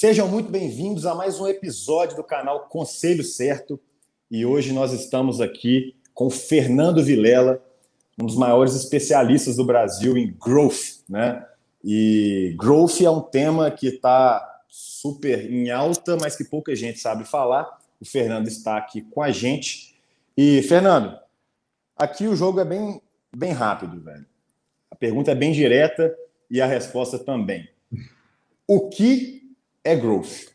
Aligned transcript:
Sejam 0.00 0.26
muito 0.26 0.50
bem-vindos 0.50 1.04
a 1.04 1.14
mais 1.14 1.38
um 1.38 1.46
episódio 1.46 2.16
do 2.16 2.24
canal 2.24 2.60
Conselho 2.70 3.22
Certo. 3.22 3.78
E 4.30 4.46
hoje 4.46 4.72
nós 4.72 4.94
estamos 4.94 5.42
aqui 5.42 5.94
com 6.14 6.30
Fernando 6.30 7.04
Vilela, 7.04 7.62
um 8.18 8.24
dos 8.24 8.34
maiores 8.34 8.74
especialistas 8.74 9.56
do 9.56 9.64
Brasil 9.66 10.16
em 10.16 10.32
growth, 10.42 11.04
né? 11.06 11.46
E 11.84 12.56
growth 12.58 13.02
é 13.02 13.10
um 13.10 13.20
tema 13.20 13.70
que 13.70 13.88
está 13.88 14.62
super 14.66 15.52
em 15.52 15.70
alta, 15.70 16.16
mas 16.16 16.34
que 16.34 16.44
pouca 16.44 16.74
gente 16.74 16.98
sabe 16.98 17.24
falar. 17.24 17.68
O 18.00 18.06
Fernando 18.06 18.48
está 18.48 18.78
aqui 18.78 19.02
com 19.02 19.22
a 19.22 19.30
gente. 19.30 20.00
E, 20.34 20.62
Fernando, 20.62 21.14
aqui 21.94 22.26
o 22.26 22.34
jogo 22.34 22.58
é 22.58 22.64
bem, 22.64 23.02
bem 23.36 23.52
rápido, 23.52 24.00
velho. 24.00 24.24
A 24.90 24.96
pergunta 24.96 25.32
é 25.32 25.34
bem 25.34 25.52
direta 25.52 26.16
e 26.50 26.58
a 26.58 26.64
resposta 26.64 27.18
também. 27.18 27.68
O 28.66 28.88
que 28.88 29.40
é 29.84 29.96
growth? 29.96 30.50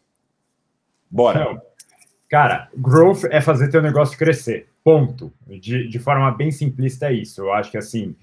Bora. 1.09 1.45
Não. 1.45 1.61
Cara, 2.29 2.69
growth 2.75 3.23
é 3.29 3.39
fazer 3.39 3.69
teu 3.69 3.81
negócio 3.81 4.17
crescer. 4.17 4.69
Ponto. 4.83 5.31
De, 5.47 5.87
de 5.87 5.99
forma 5.99 6.31
bem 6.31 6.51
simplista 6.51 7.07
é 7.07 7.13
isso. 7.13 7.41
Eu 7.41 7.53
acho 7.53 7.71
que 7.71 7.77
assim, 7.77 8.15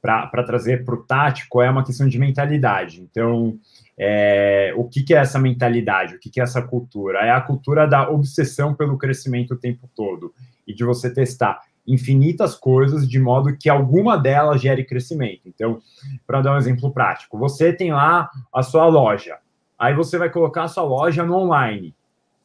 para 0.00 0.42
trazer 0.44 0.84
para 0.84 0.94
o 0.94 1.02
tático 1.02 1.60
é 1.60 1.70
uma 1.70 1.84
questão 1.84 2.08
de 2.08 2.18
mentalidade. 2.18 3.00
Então, 3.00 3.58
é, 3.98 4.72
o 4.76 4.84
que, 4.84 5.02
que, 5.02 5.14
é 5.14 5.18
essa 5.18 5.38
mentalidade? 5.38 6.14
O 6.14 6.18
que, 6.18 6.30
que, 6.30 6.40
é 6.40 6.42
essa 6.42 6.62
cultura? 6.62 7.20
É 7.20 7.30
a 7.30 7.40
cultura 7.40 7.86
da 7.86 8.08
obsessão 8.10 8.74
pelo 8.74 8.96
crescimento 8.96 9.54
o 9.54 9.58
tempo 9.58 9.88
todo 9.94 10.32
e 10.66 10.72
de 10.72 10.84
você 10.84 11.12
testar 11.12 11.60
infinitas 11.86 12.54
coisas 12.54 13.08
de 13.08 13.18
modo 13.18 13.56
que 13.56 13.68
alguma 13.68 14.16
delas 14.16 14.60
gere 14.60 14.84
crescimento. 14.84 15.42
Então, 15.46 15.80
para 16.26 16.40
dar 16.40 16.54
um 16.54 16.58
exemplo 16.58 16.90
prático, 16.92 17.38
você 17.38 17.72
tem 17.72 17.92
lá 17.92 18.30
a 18.54 18.62
sua 18.62 18.86
loja, 18.86 19.38
aí 19.80 19.94
você 19.94 20.18
vai 20.18 20.30
colocar 20.30 20.64
a 20.64 20.68
sua 20.68 20.84
loja 20.84 21.24
no 21.24 21.34
online. 21.34 21.96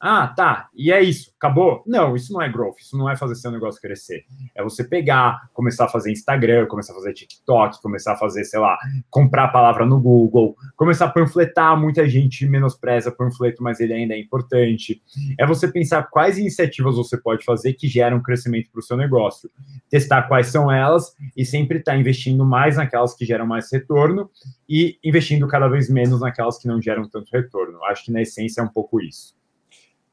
Ah, 0.08 0.28
tá. 0.28 0.70
E 0.76 0.92
é 0.92 1.02
isso. 1.02 1.32
Acabou? 1.36 1.82
Não, 1.84 2.16
isso 2.16 2.32
não 2.32 2.40
é 2.40 2.48
growth. 2.48 2.78
Isso 2.80 2.96
não 2.96 3.10
é 3.10 3.18
fazer 3.18 3.34
seu 3.34 3.50
negócio 3.50 3.82
crescer. 3.82 4.24
É 4.54 4.64
você 4.64 4.84
pegar, 4.84 5.50
começar 5.52 5.86
a 5.86 5.88
fazer 5.88 6.12
Instagram, 6.12 6.68
começar 6.68 6.94
a 6.94 6.98
fazer 6.98 7.12
TikTok, 7.14 7.82
começar 7.82 8.14
a 8.14 8.16
fazer, 8.16 8.44
sei 8.44 8.60
lá, 8.60 8.78
comprar 9.10 9.46
a 9.46 9.48
palavra 9.48 9.84
no 9.84 10.00
Google, 10.00 10.56
começar 10.76 11.06
a 11.06 11.10
panfletar. 11.10 11.76
Muita 11.76 12.08
gente 12.08 12.48
menospreza 12.48 13.12
panfleto, 13.12 13.64
mas 13.64 13.80
ele 13.80 13.94
ainda 13.94 14.14
é 14.14 14.20
importante. 14.20 15.02
É 15.40 15.48
você 15.48 15.68
pensar 15.68 16.04
quais 16.04 16.38
iniciativas 16.38 16.98
você 16.98 17.18
pode 17.18 17.44
fazer 17.44 17.74
que 17.74 17.88
geram 17.88 18.22
crescimento 18.22 18.70
para 18.72 18.82
o 18.82 18.84
seu 18.84 18.96
negócio. 18.96 19.50
Testar 19.90 20.28
quais 20.28 20.50
são 20.50 20.72
elas 20.72 21.16
e 21.36 21.44
sempre 21.44 21.80
estar 21.80 21.94
tá 21.94 21.98
investindo 21.98 22.46
mais 22.46 22.78
naquelas 22.78 23.16
que 23.16 23.26
geram 23.26 23.48
mais 23.48 23.72
retorno 23.72 24.30
e 24.70 25.00
investindo 25.04 25.48
cada 25.48 25.68
vez 25.68 25.90
menos 25.90 26.22
naquelas 26.22 26.60
que 26.60 26.68
não 26.68 26.80
geram 26.80 27.10
tanto 27.10 27.32
retorno. 27.34 27.84
Acho 27.86 28.06
que 28.06 28.12
na 28.12 28.22
essência 28.22 28.62
é 28.62 28.64
um 28.64 28.70
pouco 28.70 29.02
isso. 29.02 29.34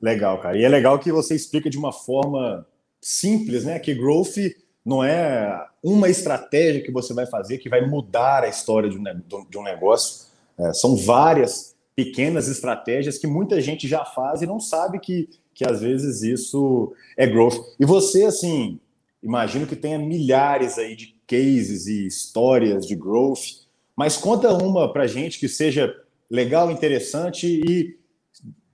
Legal, 0.03 0.41
cara. 0.41 0.59
E 0.59 0.65
é 0.65 0.69
legal 0.69 0.99
que 0.99 1.13
você 1.13 1.37
explica 1.37 1.71
de 1.71 1.79
uma 1.79 1.93
forma 1.93 2.67
simples, 3.01 3.65
né? 3.65 3.79
Que 3.79 3.95
growth 3.95 4.37
não 4.85 5.03
é 5.03 5.65
uma 5.81 6.09
estratégia 6.09 6.83
que 6.83 6.91
você 6.91 7.15
vai 7.15 7.25
fazer 7.25 7.59
que 7.59 7.69
vai 7.69 7.87
mudar 7.87 8.43
a 8.43 8.49
história 8.49 8.91
de 8.91 8.99
um, 8.99 9.63
negócio. 9.63 10.27
É, 10.59 10.73
são 10.73 10.97
várias 10.97 11.77
pequenas 11.95 12.49
estratégias 12.49 13.17
que 13.17 13.29
muita 13.29 13.61
gente 13.61 13.87
já 13.87 14.05
faz 14.05 14.43
e 14.43 14.47
não 14.47 14.59
sabe 14.59 14.99
que, 14.99 15.29
que 15.55 15.65
às 15.65 15.81
vezes 15.81 16.23
isso 16.23 16.93
é 17.17 17.25
growth. 17.25 17.59
E 17.79 17.85
você, 17.85 18.25
assim, 18.25 18.81
imagino 19.23 19.69
que 19.69 19.77
tenha 19.77 20.01
milhares 20.01 20.79
aí 20.79 20.97
de 20.97 21.15
cases 21.29 21.87
e 21.87 22.07
histórias 22.07 22.87
de 22.87 22.97
growth, 22.97 23.63
mas 23.95 24.17
conta 24.17 24.53
uma 24.53 24.93
para 24.93 25.07
gente 25.07 25.39
que 25.39 25.49
seja 25.49 25.95
legal, 26.29 26.71
interessante 26.71 27.47
e 27.47 28.02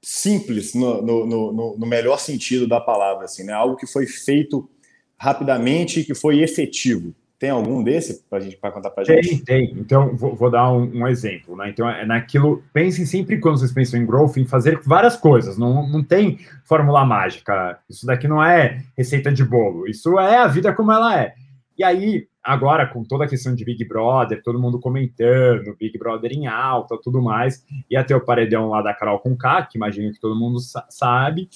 simples 0.03 0.75
no, 0.75 1.03
no, 1.03 1.27
no, 1.27 1.77
no, 1.79 1.87
melhor 1.87 2.19
sentido 2.19 2.67
da 2.67 2.81
palavra, 2.81 3.25
assim, 3.25 3.45
né? 3.45 3.53
Algo 3.53 3.77
que 3.77 3.87
foi 3.87 4.07
feito 4.07 4.69
rapidamente 5.17 6.01
e 6.01 6.05
que 6.05 6.15
foi 6.15 6.41
efetivo. 6.41 7.15
Tem 7.39 7.51
algum 7.51 7.85
desse 7.85 8.25
para 8.29 8.41
gente 8.41 8.57
para 8.57 8.73
contar 8.73 8.91
para 8.91 9.05
gente? 9.05 9.45
Tem, 9.45 9.69
tem. 9.69 9.81
Então 9.81 10.17
vou, 10.17 10.35
vou 10.35 10.51
dar 10.51 10.73
um, 10.73 11.03
um, 11.03 11.07
exemplo, 11.07 11.57
né? 11.57 11.71
Então 11.71 11.89
é 11.89 12.05
naquilo. 12.05 12.65
Pensem 12.73 13.07
sempre 13.07 13.39
quando 13.39 13.59
vocês 13.59 13.73
pensam 13.73 14.01
em 14.01 14.07
growth 14.07 14.37
em 14.37 14.45
fazer 14.45 14.81
várias 14.85 15.17
coisas. 15.17 15.57
Não, 15.57 15.89
não 15.89 16.03
tem 16.03 16.39
fórmula 16.65 17.05
mágica. 17.05 17.79
Isso 17.89 18.05
daqui 18.07 18.27
não 18.27 18.43
é 18.43 18.83
receita 18.97 19.31
de 19.31 19.45
bolo. 19.45 19.89
Isso 19.89 20.19
é 20.19 20.37
a 20.37 20.49
vida 20.49 20.73
como 20.75 20.91
ela 20.91 21.17
é. 21.17 21.35
E 21.77 21.85
aí 21.85 22.27
agora 22.49 22.87
com 22.87 23.05
toda 23.05 23.27
a 23.27 23.29
questão 23.29 23.55
de 23.55 23.63
Big 23.63 23.85
Brother, 23.85 24.43
todo 24.43 24.59
mundo 24.59 24.81
comentando, 24.81 25.77
Big 25.79 25.99
Brother 25.99 26.33
em 26.33 26.47
alta, 26.47 26.97
tudo 26.97 27.21
mais, 27.21 27.63
e 27.91 27.95
até 27.95 28.17
o 28.17 28.25
paredão 28.25 28.71
lá 28.71 28.81
da 28.81 28.95
Carol 28.95 29.19
com 29.19 29.37
K, 29.37 29.67
que 29.67 29.77
imagino 29.77 30.11
que 30.11 30.19
todo 30.19 30.35
mundo 30.35 30.59
sabe. 30.89 31.47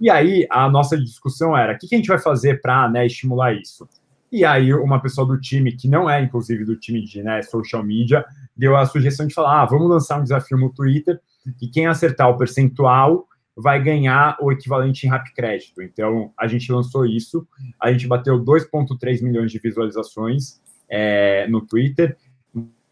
E 0.00 0.08
aí 0.08 0.46
a 0.48 0.70
nossa 0.70 0.96
discussão 0.96 1.58
era: 1.58 1.72
o 1.74 1.78
que, 1.78 1.92
a 1.92 1.98
gente 1.98 2.06
vai 2.06 2.20
fazer 2.20 2.60
para 2.60 2.88
né, 2.88 3.04
estimular 3.04 3.54
isso? 3.54 3.88
E 4.30 4.44
aí 4.44 4.72
uma 4.72 5.02
pessoa 5.02 5.26
do 5.26 5.40
time, 5.40 5.72
que 5.72 5.88
não 5.88 6.08
é 6.08 6.22
inclusive 6.22 6.64
do 6.64 6.76
time 6.76 7.02
de 7.02 7.24
né, 7.24 7.42
social 7.42 7.82
media, 7.82 8.24
deu 8.56 8.76
a 8.76 8.86
sugestão 8.86 9.26
de 9.26 9.34
falar: 9.34 9.62
ah, 9.62 9.66
vamos 9.66 9.90
lançar 9.90 10.20
um 10.20 10.22
desafio 10.22 10.56
no 10.56 10.72
Twitter, 10.72 11.20
e 11.60 11.66
quem 11.66 11.88
acertar 11.88 12.30
o 12.30 12.36
percentual 12.38 13.26
vai 13.56 13.82
ganhar 13.82 14.36
o 14.40 14.52
equivalente 14.52 15.06
em 15.06 15.10
Rap 15.10 15.32
Crédito. 15.34 15.82
Então, 15.82 16.30
a 16.38 16.46
gente 16.46 16.70
lançou 16.70 17.06
isso, 17.06 17.46
a 17.80 17.90
gente 17.90 18.06
bateu 18.06 18.38
2,3 18.38 19.22
milhões 19.22 19.50
de 19.50 19.58
visualizações 19.58 20.60
é, 20.88 21.46
no 21.48 21.60
Twitter, 21.62 22.16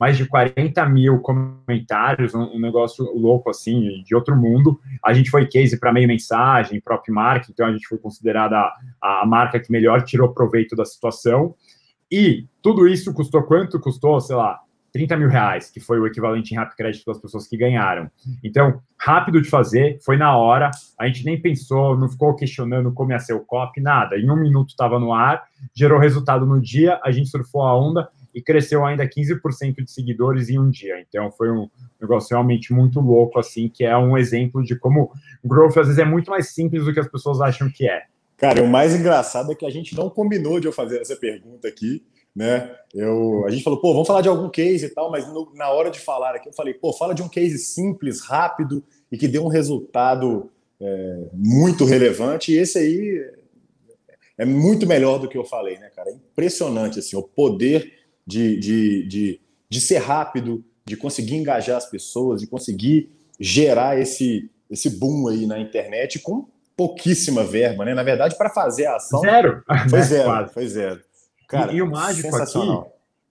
mais 0.00 0.16
de 0.16 0.26
40 0.26 0.84
mil 0.86 1.20
comentários, 1.20 2.34
um, 2.34 2.42
um, 2.42 2.58
negócio 2.58 3.04
louco 3.16 3.50
assim, 3.50 4.02
de 4.04 4.14
outro 4.14 4.36
mundo. 4.36 4.80
A 5.04 5.12
gente 5.12 5.30
foi 5.30 5.46
case 5.46 5.78
para 5.78 5.92
meio 5.92 6.08
mensagem, 6.08 6.80
próprio 6.80 7.14
marca, 7.14 7.46
então 7.50 7.66
a 7.66 7.72
gente 7.72 7.86
foi 7.86 7.98
considerada 7.98 8.56
a, 9.00 9.22
a 9.22 9.26
marca 9.26 9.60
que 9.60 9.70
melhor 9.70 10.02
tirou 10.02 10.34
proveito 10.34 10.74
da 10.74 10.84
situação. 10.84 11.54
E 12.10 12.46
tudo 12.60 12.88
isso 12.88 13.14
custou 13.14 13.42
quanto? 13.42 13.80
Custou, 13.80 14.20
sei 14.20 14.36
lá, 14.36 14.60
30 14.94 15.16
mil 15.16 15.28
reais, 15.28 15.70
que 15.70 15.80
foi 15.80 15.98
o 15.98 16.06
equivalente 16.06 16.54
em 16.54 16.56
rápido 16.56 16.76
crédito 16.76 17.04
das 17.04 17.18
pessoas 17.18 17.48
que 17.48 17.56
ganharam. 17.56 18.08
Então, 18.44 18.80
rápido 18.96 19.42
de 19.42 19.50
fazer, 19.50 19.98
foi 20.00 20.16
na 20.16 20.36
hora, 20.36 20.70
a 20.96 21.08
gente 21.08 21.24
nem 21.24 21.38
pensou, 21.38 21.98
não 21.98 22.08
ficou 22.08 22.32
questionando 22.36 22.92
como 22.92 23.10
ia 23.10 23.18
ser 23.18 23.32
o 23.32 23.40
copy, 23.40 23.80
nada. 23.80 24.16
Em 24.16 24.30
um 24.30 24.36
minuto 24.36 24.68
estava 24.68 25.00
no 25.00 25.12
ar, 25.12 25.42
gerou 25.74 25.98
resultado 25.98 26.46
no 26.46 26.60
dia, 26.60 27.00
a 27.04 27.10
gente 27.10 27.28
surfou 27.28 27.62
a 27.62 27.76
onda 27.76 28.08
e 28.32 28.40
cresceu 28.40 28.86
ainda 28.86 29.04
15% 29.04 29.82
de 29.82 29.90
seguidores 29.90 30.48
em 30.48 30.60
um 30.60 30.70
dia. 30.70 31.00
Então, 31.00 31.28
foi 31.32 31.50
um 31.50 31.68
negócio 32.00 32.28
realmente 32.30 32.72
muito 32.72 33.00
louco, 33.00 33.40
assim, 33.40 33.68
que 33.68 33.84
é 33.84 33.98
um 33.98 34.16
exemplo 34.16 34.62
de 34.62 34.76
como 34.76 35.10
growth 35.44 35.76
às 35.76 35.88
vezes 35.88 35.98
é 35.98 36.04
muito 36.04 36.30
mais 36.30 36.54
simples 36.54 36.84
do 36.84 36.94
que 36.94 37.00
as 37.00 37.08
pessoas 37.08 37.40
acham 37.40 37.68
que 37.68 37.88
é. 37.88 38.04
Cara, 38.36 38.62
o 38.62 38.68
mais 38.68 38.94
engraçado 38.94 39.50
é 39.50 39.56
que 39.56 39.66
a 39.66 39.70
gente 39.70 39.96
não 39.96 40.08
combinou 40.08 40.60
de 40.60 40.68
eu 40.68 40.72
fazer 40.72 41.00
essa 41.00 41.16
pergunta 41.16 41.66
aqui 41.66 42.04
né? 42.34 42.74
Eu, 42.92 43.44
a 43.46 43.50
gente 43.50 43.62
falou, 43.62 43.80
pô, 43.80 43.92
vamos 43.92 44.06
falar 44.06 44.20
de 44.20 44.28
algum 44.28 44.48
case 44.48 44.86
e 44.86 44.88
tal, 44.88 45.10
mas 45.10 45.26
no, 45.32 45.52
na 45.54 45.70
hora 45.70 45.90
de 45.90 46.00
falar 46.00 46.34
aqui, 46.34 46.48
eu 46.48 46.52
falei, 46.52 46.74
pô, 46.74 46.92
fala 46.92 47.14
de 47.14 47.22
um 47.22 47.28
case 47.28 47.58
simples, 47.58 48.20
rápido 48.20 48.82
e 49.10 49.16
que 49.16 49.28
deu 49.28 49.44
um 49.44 49.48
resultado 49.48 50.50
é, 50.80 51.26
muito 51.32 51.84
relevante. 51.84 52.52
E 52.52 52.58
esse 52.58 52.78
aí 52.78 53.32
é 54.36 54.44
muito 54.44 54.86
melhor 54.86 55.18
do 55.18 55.28
que 55.28 55.38
eu 55.38 55.44
falei, 55.44 55.78
né, 55.78 55.90
cara? 55.94 56.10
É 56.10 56.14
impressionante, 56.14 56.98
assim, 56.98 57.16
o 57.16 57.22
poder 57.22 57.92
de, 58.26 58.58
de, 58.58 59.06
de, 59.06 59.40
de 59.68 59.80
ser 59.80 59.98
rápido, 59.98 60.64
de 60.84 60.96
conseguir 60.96 61.36
engajar 61.36 61.76
as 61.76 61.86
pessoas, 61.86 62.40
de 62.40 62.46
conseguir 62.46 63.10
gerar 63.38 63.98
esse, 63.98 64.50
esse 64.70 64.90
boom 64.90 65.28
aí 65.28 65.46
na 65.46 65.58
internet 65.58 66.18
com 66.18 66.46
pouquíssima 66.76 67.44
verba, 67.44 67.84
né? 67.84 67.94
Na 67.94 68.02
verdade, 68.02 68.36
para 68.36 68.50
fazer 68.50 68.86
a 68.86 68.96
ação. 68.96 69.20
Zero. 69.20 69.62
Foi 69.88 70.02
zero, 70.02 70.48
foi 70.48 70.66
zero. 70.66 71.03
Cara, 71.48 71.72
e, 71.72 71.76
e 71.76 71.82
o 71.82 71.90
mágico 71.90 72.34
aqui 72.34 72.58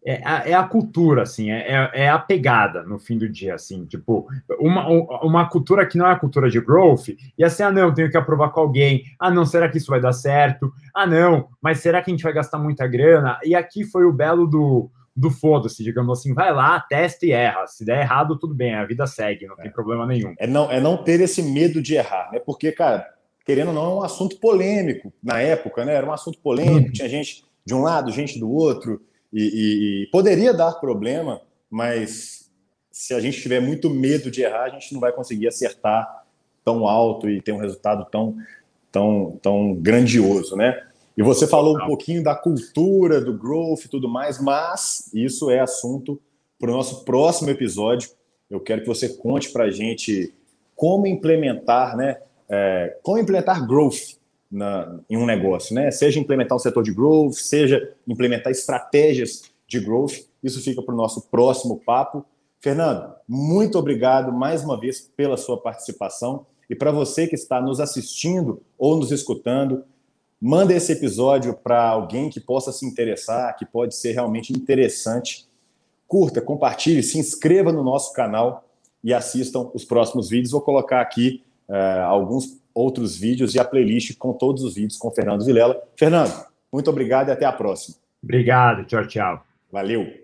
é 0.06 0.22
a, 0.25 0.50
é 0.50 0.53
a, 0.53 0.63
cultura, 0.63 1.24
assim, 1.24 1.50
é, 1.50 1.71
é, 1.71 2.04
é, 2.04 2.10
a 2.10 2.19
pegada 2.19 2.83
no 2.83 3.00
fim 3.00 3.18
do 3.18 3.30
dia, 3.30 3.56
assim, 3.56 3.86
tipo, 3.86 4.27
uma, 4.60 4.88
uma 5.24 5.50
cultura 5.50 5.86
que 5.86 5.98
não 5.98 6.06
é 6.06 6.12
a 6.12 6.19
cultura 6.19 6.50
de 6.50 6.60
growth, 6.60 7.10
e 7.38 7.44
assim, 7.44 7.63
ah, 7.63 7.71
não, 7.71 7.94
tenho 7.94 8.12
que 8.12 8.18
aprovar 8.18 8.50
com 8.50 8.60
alguém, 8.60 9.04
ah, 9.18 9.31
não, 9.31 9.45
será 9.45 9.69
que 9.69 9.77
isso 9.77 9.89
vai 9.89 10.01
dar 10.01 10.12
certo? 10.12 10.71
Ah, 10.94 11.07
não, 11.07 11.48
mas 11.62 11.80
será 11.80 12.01
que 12.01 12.12
a 12.12 12.13
gente 12.13 12.24
vai 12.24 12.33
gastar 12.33 12.60
muita 12.60 12.86
grana? 12.86 13.39
E 13.45 13.56
aqui 13.56 13.86
foi 13.86 14.04
o 14.04 14.12
belo 14.12 14.45
do, 14.45 14.92
do 15.16 15.31
foda-se, 15.31 15.81
digamos 15.83 16.19
assim, 16.19 16.33
vai 16.33 16.54
lá, 16.54 16.81
testa 16.81 17.25
e 17.25 17.31
erra, 17.31 17.66
se 17.68 17.86
der 17.86 18.01
errado, 18.01 18.38
tudo 18.38 18.54
bem, 18.54 18.75
a 18.75 18.86
vida 18.86 19.07
segue, 19.07 19.48
não 19.48 19.56
tem 19.56 19.68
é. 19.68 19.71
problema 19.71 20.06
nenhum. 20.06 20.33
É 20.38 20.45
não, 20.45 20.69
é 20.69 20.81
não 20.81 20.98
ter 20.98 21.21
esse 21.21 21.42
medo 21.42 21.81
de 21.81 21.95
errar, 21.95 22.30
né, 22.31 22.39
porque, 22.39 22.74
cara, 22.74 23.07
querendo 23.45 23.69
ou 23.69 23.74
não, 23.74 23.83
é 23.83 23.95
um 23.95 24.04
assunto 24.04 24.38
polêmico, 24.38 25.13
na 25.24 25.39
época, 25.39 25.86
né, 25.86 25.94
era 25.94 26.06
um 26.06 26.12
assunto 26.12 26.39
polêmico, 26.39 26.88
uhum. 26.88 26.92
tinha 26.92 27.07
gente 27.07 27.45
de 27.65 27.74
um 27.74 27.81
lado, 27.81 28.12
gente 28.12 28.39
do 28.39 28.51
outro, 28.51 29.01
e, 29.31 29.42
e, 29.42 30.04
e, 30.04 30.07
poderia 30.12 30.54
dar 30.54 30.74
problema, 30.74 31.42
mas 31.69 32.51
se 32.92 33.13
a 33.13 33.19
gente 33.19 33.42
tiver 33.42 33.60
muito 33.60 33.89
medo 33.89 34.30
de 34.30 34.44
errar, 34.44 34.65
a 34.65 34.69
gente 34.69 34.94
não 34.94 35.00
vai 35.00 35.12
conseguir 35.12 35.48
acertar 35.48 36.24
tão 36.63 36.88
alto 36.88 37.30
e 37.30 37.42
ter 37.42 37.51
um 37.51 37.57
resultado 37.57 38.06
tão, 38.12 38.38
tão, 38.92 39.39
tão 39.42 39.74
grandioso, 39.74 40.56
né? 40.56 40.88
E 41.18 41.21
você 41.21 41.48
falou 41.48 41.75
um 41.75 41.86
pouquinho 41.86 42.24
da 42.24 42.36
cultura, 42.36 43.21
do 43.21 43.38
growth 43.38 43.86
e 43.86 43.89
tudo 43.89 44.07
mais, 44.07 44.42
mas 44.42 45.12
isso 45.13 45.50
é 45.50 45.59
assunto 45.59 46.19
para 46.59 46.71
o 46.71 46.74
nosso 46.74 47.04
próximo 47.04 47.50
episódio. 47.50 48.09
Eu 48.50 48.59
quero 48.59 48.81
que 48.81 48.88
você 48.88 49.09
conte 49.09 49.51
para 49.51 49.66
a 49.66 49.71
gente 49.71 50.33
como 50.75 51.06
implementar, 51.06 51.95
né? 51.95 52.18
É, 52.50 52.98
como 53.04 53.18
implementar 53.18 53.66
growth 53.68 54.16
na, 54.53 55.00
em 55.09 55.17
um 55.17 55.25
negócio, 55.25 55.73
né? 55.73 55.89
Seja 55.89 56.19
implementar 56.19 56.55
um 56.55 56.59
setor 56.59 56.83
de 56.83 56.94
growth, 56.94 57.33
seja 57.33 57.91
implementar 58.07 58.51
estratégias 58.51 59.44
de 59.67 59.79
growth. 59.79 60.27
Isso 60.44 60.61
fica 60.61 60.81
para 60.81 60.94
o 60.94 60.97
nosso 60.97 61.27
próximo 61.29 61.81
papo. 61.83 62.23
Fernando, 62.59 63.15
muito 63.27 63.79
obrigado 63.79 64.31
mais 64.31 64.63
uma 64.63 64.79
vez 64.79 65.01
pela 65.17 65.38
sua 65.38 65.59
participação. 65.59 66.45
E 66.69 66.75
para 66.75 66.91
você 66.91 67.27
que 67.27 67.35
está 67.35 67.59
nos 67.59 67.79
assistindo 67.79 68.61
ou 68.77 68.95
nos 68.95 69.11
escutando, 69.11 69.83
manda 70.39 70.73
esse 70.73 70.91
episódio 70.91 71.56
para 71.56 71.89
alguém 71.89 72.29
que 72.29 72.39
possa 72.39 72.71
se 72.71 72.85
interessar, 72.85 73.56
que 73.57 73.65
pode 73.65 73.95
ser 73.95 74.11
realmente 74.11 74.53
interessante. 74.53 75.47
Curta, 76.07 76.41
compartilhe, 76.41 77.01
se 77.01 77.17
inscreva 77.17 77.71
no 77.71 77.83
nosso 77.83 78.13
canal 78.13 78.63
e 79.03 79.13
assistam 79.13 79.71
os 79.73 79.83
próximos 79.83 80.29
vídeos. 80.29 80.51
Vou 80.51 80.61
colocar 80.61 81.01
aqui 81.01 81.44
uh, 81.67 82.03
alguns 82.06 82.61
outros 82.73 83.17
vídeos 83.17 83.55
e 83.55 83.59
a 83.59 83.65
playlist 83.65 84.17
com 84.17 84.33
todos 84.33 84.63
os 84.63 84.75
vídeos 84.75 84.97
com 84.97 85.11
Fernando 85.11 85.45
Vilela. 85.45 85.81
Fernando, 85.95 86.33
muito 86.71 86.89
obrigado 86.89 87.29
e 87.29 87.31
até 87.31 87.45
a 87.45 87.51
próxima. 87.51 87.97
Obrigado, 88.21 88.85
tchau, 88.85 89.07
tchau. 89.07 89.45
Valeu. 89.71 90.22